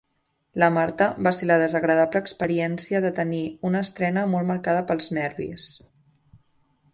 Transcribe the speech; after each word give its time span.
La 0.61 0.67
Marta 0.75 1.09
va 1.27 1.33
ser 1.39 1.49
la 1.49 1.57
desagradable 1.63 2.21
experiència 2.27 3.03
de 3.03 3.11
tenir 3.19 3.43
una 3.71 3.83
estrena 3.89 4.25
molt 4.33 4.51
marcada 4.53 4.83
pels 4.89 5.13
nervis. 5.21 5.69